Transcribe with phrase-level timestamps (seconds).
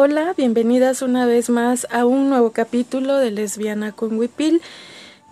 [0.00, 4.62] Hola, bienvenidas una vez más a un nuevo capítulo de Lesbiana con Wipil.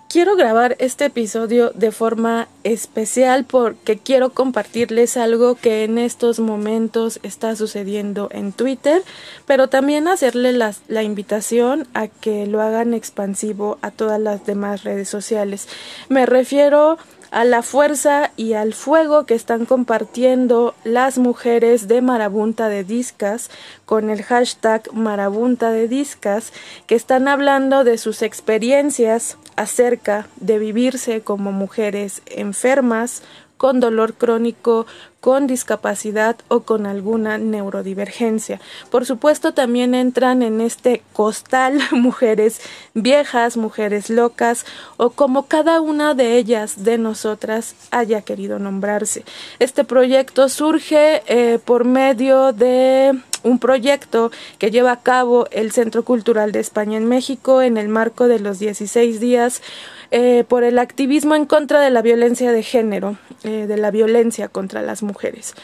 [0.08, 7.21] Quiero grabar este episodio de forma especial porque quiero compartirles algo que en estos momentos
[7.23, 9.02] está sucediendo en Twitter,
[9.46, 15.08] pero también hacerle la, invitación a que lo hagan expansivo a todas las demás redes
[15.08, 15.68] sociales.
[16.08, 16.98] Me refiero a
[17.30, 23.50] la fuerza y al fuego que están compartiendo las mujeres de Marabunta de Discas
[23.84, 26.52] con el hashtag Marabunta de Discas,
[26.86, 33.23] que están hablando de sus experiencias acerca de vivirse como mujeres enfermas,
[33.57, 34.87] con dolor crónico,
[35.27, 38.61] con discapacidad o con alguna neurodivergencia.
[38.93, 42.61] Por supuesto, también entran en este costal mujeres
[42.95, 44.65] viejas, mujeres locas
[44.99, 49.25] o como cada una de ellas de nosotras haya querido nombrarse.
[49.59, 56.05] Este proyecto surge eh, por medio de un proyecto que lleva a cabo el Centro
[56.05, 59.63] Cultural de España en México en el marco de los 16 días
[60.11, 64.48] eh, por el activismo en contra de la violencia de género, eh, de la violencia
[64.48, 65.55] contra las mujeres.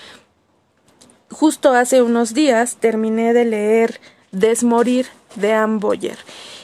[1.31, 6.19] Justo hace unos días terminé de leer Desmorir de Anne Boyer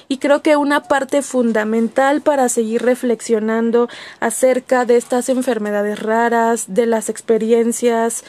[0.08, 3.88] y creo que una parte fundamental para seguir reflexionando
[4.20, 8.24] acerca de estas enfermedades raras, de las experiencias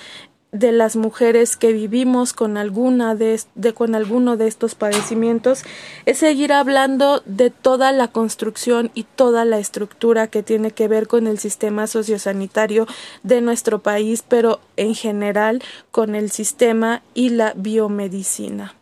[0.51, 3.39] de las mujeres que vivimos con alguna de,
[3.75, 5.63] con alguno de estos padecimientos
[6.05, 11.07] es seguir hablando de toda la construcción y toda la estructura que tiene que ver
[11.07, 12.87] con el sistema sociosanitario
[13.21, 18.73] de nuestro país, pero en general con el sistema y la biomedicina.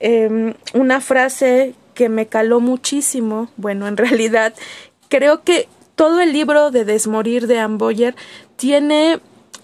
[0.00, 4.54] Em, una frase que me caló muchísimo, bueno, en realidad
[5.08, 8.16] creo que todo el libro de Desmorir de Amboyer
[8.56, 9.20] tiene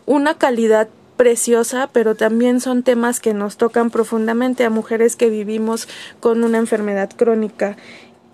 [0.07, 0.89] una calidad
[1.19, 5.87] preciosa, pero también son temas que nos tocan profundamente a mujeres que vivimos
[6.21, 7.77] con una enfermedad crónica.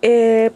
[0.02, 0.52] Eh,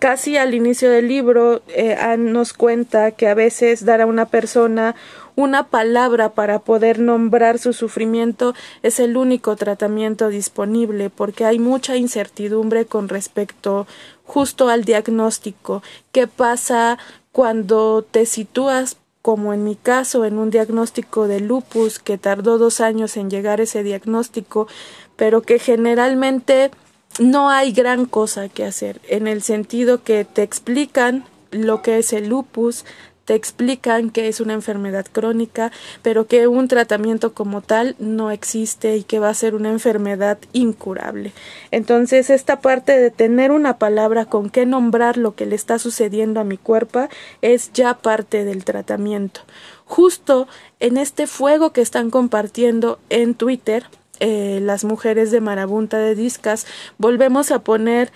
[0.00, 4.96] casi al inicio del libro eh, nos cuenta que a veces dar a una persona
[5.36, 11.96] una palabra para poder nombrar su sufrimiento es el único tratamiento disponible porque hay mucha
[11.96, 13.86] incertidumbre con respecto
[14.24, 15.82] justo al diagnóstico.
[16.10, 16.98] ¿Qué pasa
[17.32, 22.80] cuando te sitúas como en mi caso, en un diagnóstico de lupus que tardó dos
[22.80, 24.68] años en llegar ese diagnóstico,
[25.16, 26.70] pero que generalmente
[27.18, 32.12] no hay gran cosa que hacer, en el sentido que te explican lo que es
[32.12, 32.84] el lupus,
[33.26, 38.96] te explican que es una enfermedad crónica, pero que un tratamiento como tal no existe
[38.96, 41.32] y que va a ser una enfermedad incurable.
[41.72, 46.40] Entonces, esta parte de tener una palabra con qué nombrar lo que le está sucediendo
[46.40, 47.08] a mi cuerpo
[47.42, 49.40] es ya parte del tratamiento.
[49.84, 50.46] Justo
[50.78, 53.86] en este fuego que están compartiendo en Twitter,
[54.20, 56.66] eh, las mujeres de Marabunta de Discas,
[56.96, 58.12] volvemos a poner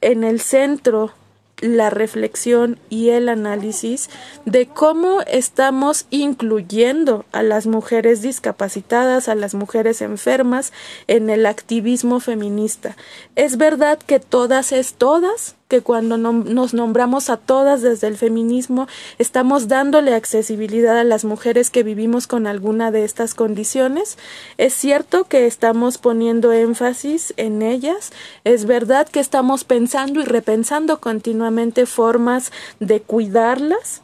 [0.00, 1.12] en el centro
[1.60, 4.10] la reflexión y el análisis
[4.44, 10.72] de cómo estamos incluyendo a las mujeres discapacitadas, a las mujeres enfermas
[11.06, 12.96] en el activismo feminista.
[13.36, 18.88] Es verdad que todas es todas, que cuando nos nombramos a todas desde el feminismo
[19.18, 24.16] estamos dándole accesibilidad a las mujeres que vivimos con alguna de estas condiciones.
[24.56, 28.12] Es cierto que estamos poniendo énfasis en ellas,
[28.44, 32.50] es verdad que estamos pensando y repensando continuamente formas
[32.80, 34.02] de cuidarlas.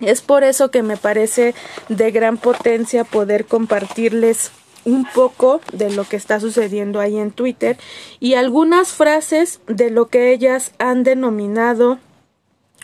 [0.00, 1.54] Es por eso que me parece
[1.88, 4.50] de gran potencia poder compartirles
[4.84, 7.76] un poco de lo que está sucediendo ahí en Twitter
[8.20, 11.98] y algunas frases de lo que ellas han denominado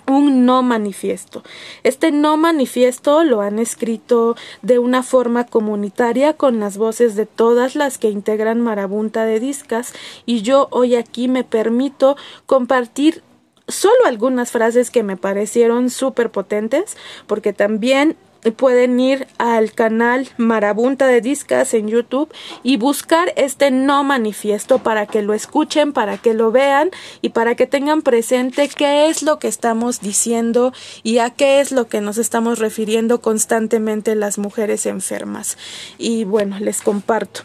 [0.09, 1.43] un no manifiesto.
[1.83, 7.77] Este no manifiesto lo han escrito de una forma comunitaria con las voces de todas
[7.77, 9.93] las que integran Marabunta de Discas
[10.25, 12.17] y yo hoy aquí me permito
[12.47, 13.23] compartir
[13.69, 18.17] solo algunas frases que me parecieron súper potentes porque también
[18.57, 22.33] pueden ir al canal Marabunta de Discas en YouTube
[22.63, 26.91] y buscar este no manifiesto para que lo escuchen, para que lo vean
[27.21, 31.73] y para que tengan presente qué es lo que estamos diciendo y a qué es
[31.73, 35.59] lo que nos estamos refiriendo constantemente las mujeres enfermas.
[35.99, 37.43] Y bueno, les comparto.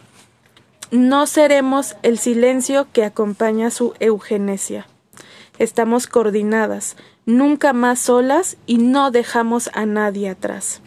[0.91, 4.87] No seremos el silencio que acompaña su eugenesia.
[5.57, 10.82] Estamos coordinadas, nunca más solas y no dejamos a nadie atrás.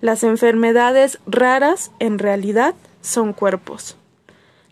[0.00, 3.96] Las enfermedades raras en realidad son cuerpos.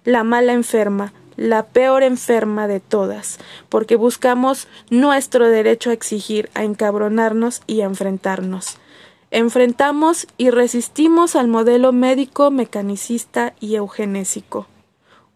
[0.05, 3.38] La mala enferma, la peor enferma de todas,
[3.69, 8.76] porque buscamos nuestro derecho a exigir, a encabronarnos y a enfrentarnos.
[9.31, 14.69] Enfrentamos y resistimos al modelo médico, mecanicista y eugenésico.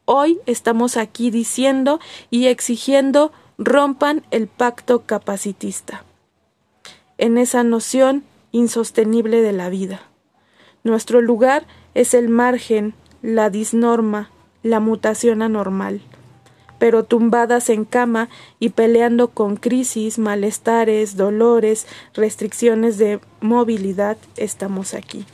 [0.04, 2.00] hoy estamos aquí diciendo
[2.30, 6.04] y exigiendo rompan el pacto capacitista
[7.18, 8.24] en esa noción
[8.58, 10.02] insostenible de la vida.
[10.84, 14.30] Nuestro lugar es el margen, la disnorma,
[14.62, 16.00] la mutación anormal.
[16.78, 18.28] Pero tumbadas en cama
[18.60, 25.24] y peleando con crisis, malestares, dolores, restricciones de movilidad, estamos aquí.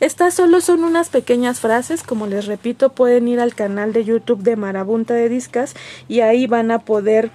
[0.00, 4.42] Estas solo son unas pequeñas frases, como les repito, pueden ir al canal de YouTube
[4.42, 5.74] de Marabunta de Discas
[6.08, 7.30] y ahí van a poder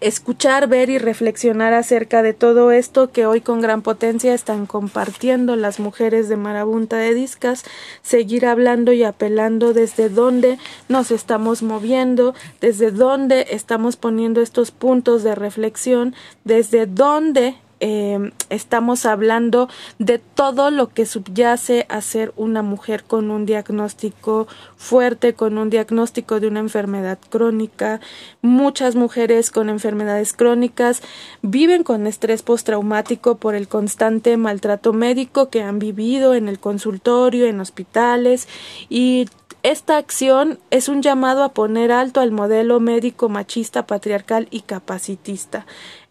[0.00, 5.56] escuchar, ver y reflexionar acerca de todo esto que hoy con gran potencia están compartiendo
[5.56, 7.64] las mujeres de Marabunta de Discas,
[8.02, 10.58] seguir hablando y apelando desde dónde
[10.88, 16.14] nos estamos moviendo, desde dónde estamos poniendo estos puntos de reflexión,
[16.44, 23.30] desde dónde Em, estamos hablando de todo lo que subyace a ser una mujer con
[23.30, 24.46] un diagnóstico
[24.76, 28.00] fuerte, con un diagnóstico de una enfermedad crónica.
[28.42, 31.00] Muchas mujeres con enfermedades crónicas
[31.40, 37.46] viven con estrés postraumático por el constante maltrato médico que han vivido en el consultorio,
[37.46, 38.46] en hospitales
[38.90, 39.26] y
[39.62, 45.64] esta acción es un llamado a poner alto al modelo médico machista, patriarcal y capacitista.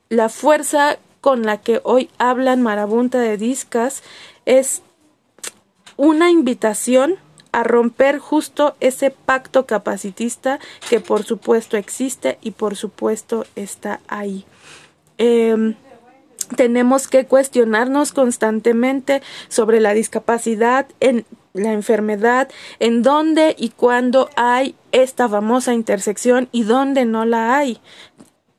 [0.10, 4.04] La fuerza con la que hoy hablan Marabunta de Discas
[4.46, 4.82] es
[5.98, 7.16] una invitación
[7.52, 14.46] a romper justo ese pacto capacitista que por supuesto existe y por supuesto está ahí.
[15.18, 15.76] Em,
[16.56, 22.50] tenemos que cuestionarnos constantemente sobre la discapacidad en la enfermedad,
[22.80, 27.82] en dónde y cuándo hay esta famosa intersección y dónde no la hay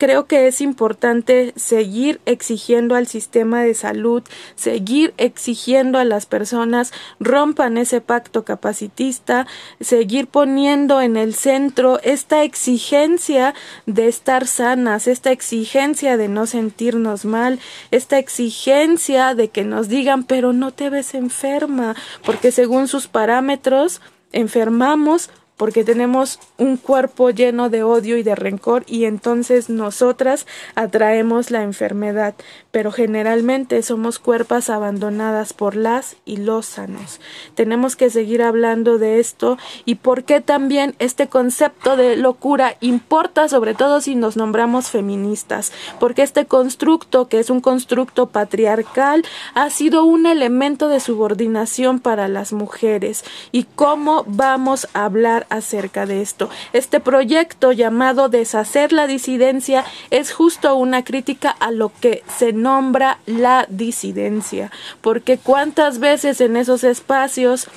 [0.00, 4.22] creo que es importante seguir exigiendo al sistema de salud,
[4.56, 9.46] seguir exigiendo a las personas rompan ese pacto capacitista,
[9.78, 13.54] seguir poniendo en el centro esta exigencia
[13.84, 17.60] de estar sanas, esta exigencia de no sentirnos mal,
[17.90, 21.94] esta exigencia de que nos digan pero no te ves enferma,
[22.24, 24.00] porque según sus parámetros
[24.32, 25.28] enfermamos
[25.60, 31.62] porque tenemos un cuerpo lleno de odio y de rencor y entonces nosotras atraemos la
[31.62, 32.34] enfermedad,
[32.70, 37.20] pero generalmente somos cuerpas abandonadas por las y los sanos.
[37.54, 43.48] Tenemos que seguir hablando de esto y por qué también este concepto de locura importa
[43.48, 49.24] sobre todo si nos nombramos feministas, porque este constructo que es un constructo patriarcal
[49.54, 56.06] ha sido un elemento de subordinación para las mujeres y cómo vamos a hablar acerca
[56.06, 56.50] de esto.
[56.72, 63.18] Este proyecto llamado Deshacer la disidencia es justo una crítica a lo que se nombra
[63.26, 64.70] la disidencia,
[65.00, 67.68] porque cuántas veces en esos espacios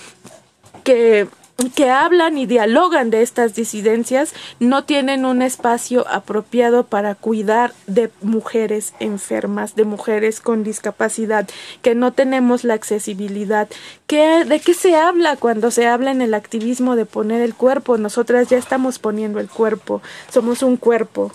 [0.83, 1.27] que
[1.75, 8.11] que hablan y dialogan de estas disidencias no tienen un espacio apropiado para cuidar de
[8.21, 11.47] mujeres enfermas, de mujeres con discapacidad,
[11.81, 13.69] que no tenemos la accesibilidad.
[14.07, 17.97] ¿Qué, ¿De qué se habla cuando se habla en el activismo de poner el cuerpo?
[17.97, 20.01] Nosotras ya estamos poniendo el cuerpo,
[20.31, 21.31] somos un cuerpo,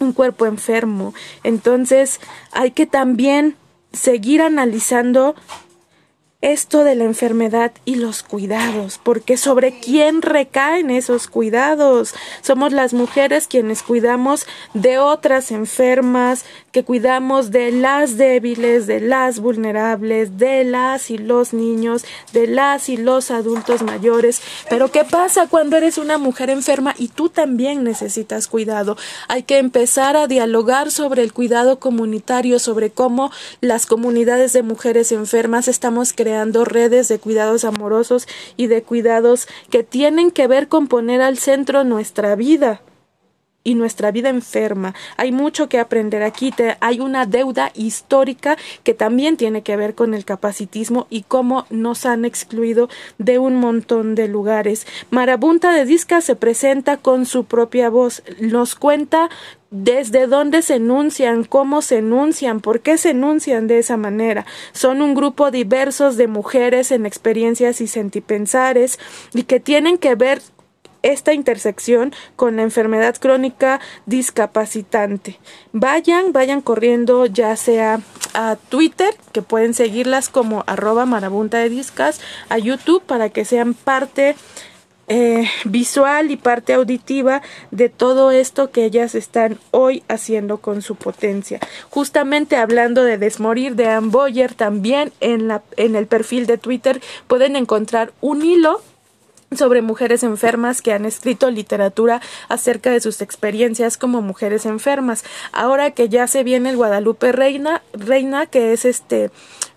[0.00, 1.14] un cuerpo enfermo.
[1.42, 2.20] Entonces
[2.52, 3.56] hay que también
[3.92, 5.34] seguir analizando
[6.44, 12.14] esto de la enfermedad y los cuidados, porque sobre quién recaen esos cuidados.
[12.42, 19.40] Somos las mujeres quienes cuidamos de otras enfermas, que cuidamos de las débiles, de las
[19.40, 22.04] vulnerables, de las y los niños,
[22.34, 24.42] de las y los adultos mayores.
[24.68, 28.98] Pero ¿qué pasa cuando eres una mujer enferma y tú también necesitas cuidado?
[29.28, 33.30] Hay que empezar a dialogar sobre el cuidado comunitario, sobre cómo
[33.62, 38.26] las comunidades de mujeres enfermas estamos creando creando redes de cuidados amorosos
[38.56, 42.80] y de cuidados que tienen que ver con poner al centro nuestra vida
[43.64, 44.94] y nuestra vida enferma.
[45.16, 46.52] Hay mucho que aprender aquí.
[46.80, 52.06] hay una deuda histórica que también tiene que ver con el capacitismo y cómo nos
[52.06, 54.86] han excluido de un montón de lugares.
[55.10, 58.22] Marabunta de Disca se presenta con su propia voz.
[58.38, 59.30] Nos cuenta
[59.70, 64.46] desde dónde se enuncian, cómo se enuncian, por qué se enuncian de esa manera.
[64.72, 69.00] Son un grupo diversos de mujeres en experiencias y sentipensares
[69.32, 70.40] y que tienen que ver
[71.04, 75.38] esta intersección con la enfermedad crónica discapacitante.
[75.72, 78.00] Vayan, vayan corriendo ya sea
[78.32, 83.74] a Twitter, que pueden seguirlas como arroba marabunta de discas, a YouTube para que sean
[83.74, 84.34] parte
[85.06, 90.96] eh, visual y parte auditiva de todo esto que ellas están hoy haciendo con su
[90.96, 91.60] potencia.
[91.90, 97.02] Justamente hablando de desmorir de Ann Boyer, también en, la, en el perfil de Twitter
[97.26, 98.80] pueden encontrar un hilo
[99.56, 105.24] sobre mujeres enfermas que han escrito literatura acerca de sus experiencias como mujeres enfermas.
[105.52, 109.30] Ahora que ya se viene el Guadalupe Reina, Reina que es este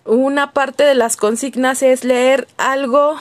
[0.06, 3.20] una parte de las consignas es leer algo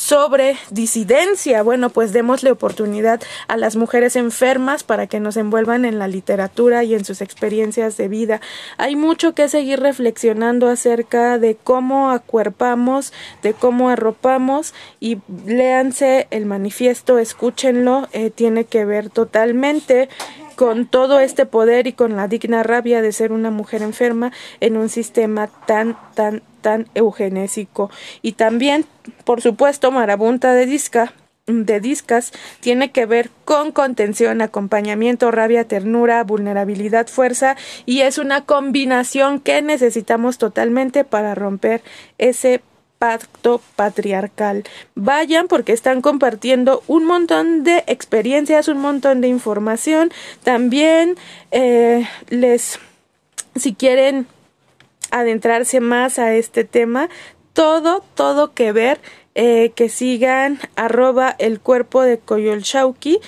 [0.00, 1.62] sobre disidencia.
[1.62, 6.84] Bueno, pues démosle oportunidad a las mujeres enfermas para que nos envuelvan en la literatura
[6.84, 8.40] y en sus experiencias de vida.
[8.78, 16.46] Hay mucho que seguir reflexionando acerca de cómo acuerpamos, de cómo arropamos y léanse el
[16.46, 20.08] manifiesto, escúchenlo, eh, tiene que ver totalmente
[20.60, 24.76] con todo este poder y con la digna rabia de ser una mujer enferma en
[24.76, 27.90] un sistema tan, tan, tan eugenésico.
[28.20, 28.84] Y también,
[29.24, 31.14] por supuesto, Marabunta de Disca
[31.46, 38.44] de discas tiene que ver con contención, acompañamiento, rabia, ternura, vulnerabilidad, fuerza y es una
[38.44, 41.82] combinación que necesitamos totalmente para romper
[42.18, 42.60] ese
[43.00, 44.62] pacto patriarcal.
[44.94, 50.12] Vayan porque están compartiendo un montón de experiencias, un montón de información.
[50.44, 51.16] También
[51.50, 52.78] eh, les,
[53.56, 54.26] si quieren
[55.10, 57.08] adentrarse más a este tema,
[57.54, 59.00] todo, todo que ver,
[59.34, 63.18] eh, que sigan arroba el cuerpo de Coyolxauqui,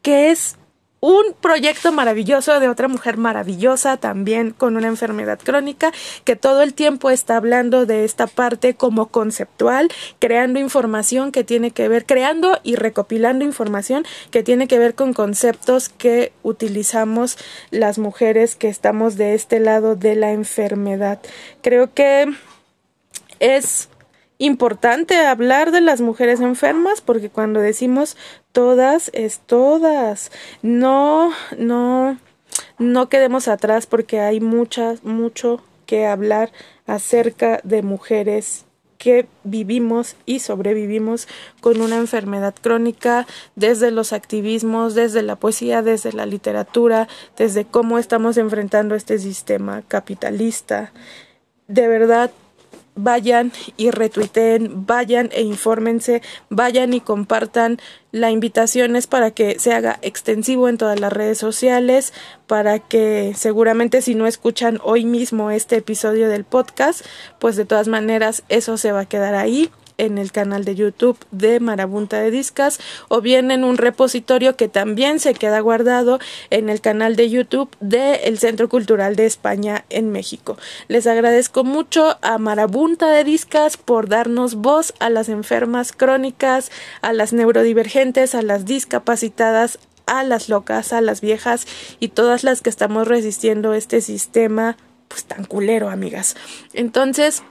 [0.00, 0.57] que es
[1.00, 5.92] un proyecto maravilloso de otra mujer maravillosa también con una enfermedad crónica
[6.24, 11.70] que todo el tiempo está hablando de esta parte como conceptual, creando información que tiene
[11.70, 17.38] que ver, creando y recopilando información que tiene que ver con conceptos que utilizamos
[17.70, 21.20] las mujeres que estamos de este lado de la enfermedad.
[21.62, 22.26] Creo que
[23.40, 23.88] es
[24.38, 28.16] importante hablar de las mujeres enfermas porque cuando decimos
[28.52, 30.30] todas es todas.
[30.62, 32.18] No, no,
[32.78, 36.52] no quedemos atrás porque hay muchas, mucho que hablar
[36.86, 38.64] acerca de mujeres
[38.98, 41.28] que vivimos y sobrevivimos
[41.60, 47.98] con una enfermedad crónica desde los activismos, desde la poesía, desde la literatura, desde cómo
[47.98, 50.92] estamos enfrentando este sistema capitalista.
[51.68, 52.32] De verdad,
[52.98, 57.78] vayan y retuiteen, vayan e infórmense, vayan y compartan.
[58.10, 62.12] La invitación es para que se haga extensivo en todas las redes sociales,
[62.46, 67.04] para que seguramente si no escuchan hoy mismo este episodio del podcast,
[67.38, 71.18] pues de todas maneras eso se va a quedar ahí en el canal de YouTube
[71.30, 76.18] de Marabunta de Discas o bien en un repositorio que también se queda guardado
[76.50, 80.56] en el canal de YouTube del Centro Cultural de España en México.
[80.86, 86.70] Les agradezco mucho a Marabunta de Discas por darnos voz a las enfermas crónicas,
[87.02, 91.66] a las neurodivergentes, a las discapacitadas, a las locas, a las viejas
[92.00, 94.76] y todas las que estamos resistiendo este sistema
[95.08, 96.36] pues tan culero, amigas.
[96.72, 97.42] Entonces,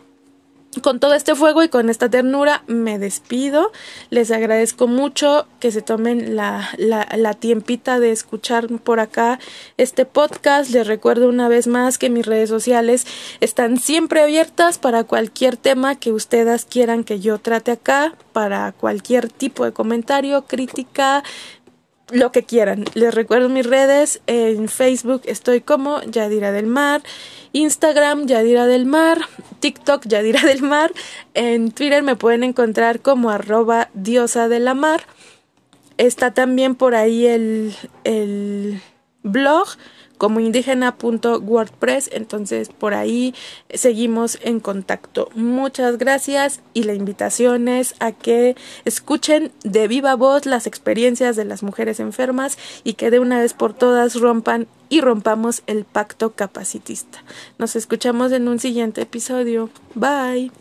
[0.82, 3.72] con todo este fuego y con esta ternura me despido.
[4.10, 9.40] Les agradezco mucho que se tomen la, la, tiempita de escuchar por acá
[9.78, 10.70] este podcast.
[10.72, 13.06] Les recuerdo una vez más que mis redes sociales
[13.40, 19.30] están siempre abiertas para cualquier tema que ustedes quieran que yo trate acá, para cualquier
[19.30, 21.24] tipo de comentario, crítica,
[22.12, 22.86] lo que quieran.
[22.94, 24.22] Les recuerdo mis redes.
[24.28, 27.02] En Facebook estoy como Yadira del Mar.
[27.54, 29.20] Instagram Yadira del Mar.
[29.60, 30.92] TikTok Yadira del Mar.
[31.34, 35.02] En Twitter me pueden encontrar como arroba diosa de la mar.
[35.98, 38.82] Está también por ahí el, el
[39.24, 39.68] blog
[40.18, 43.34] como indígena.wordpress, entonces por ahí
[43.74, 45.30] seguimos en contacto.
[45.36, 48.56] Muchas gracias y la invitación es a que
[48.86, 53.54] escuchen de viva voz las experiencias de las mujeres enfermas y que de una vez
[53.54, 57.24] por todas rompan y rompamos el pacto capacitista.
[57.58, 59.70] Nos escuchamos en un siguiente episodio.
[59.96, 60.52] Bye.